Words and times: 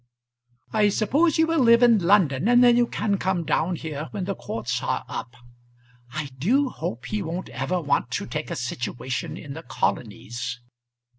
"I 0.73 0.89
suppose 0.89 1.37
you 1.37 1.45
will 1.45 1.59
live 1.59 1.83
in 1.83 1.99
London, 1.99 2.47
and 2.47 2.63
then 2.63 2.75
you 2.75 2.87
can 2.87 3.19
come 3.19 3.45
down 3.45 3.75
here 3.75 4.07
when 4.09 4.23
the 4.25 4.33
courts 4.33 4.81
are 4.81 5.05
up. 5.07 5.35
I 6.11 6.31
do 6.39 6.69
hope 6.69 7.05
he 7.05 7.21
won't 7.21 7.49
ever 7.49 7.79
want 7.79 8.09
to 8.13 8.25
take 8.25 8.49
a 8.49 8.55
situation 8.55 9.37
in 9.37 9.53
the 9.53 9.61
colonies." 9.61 10.59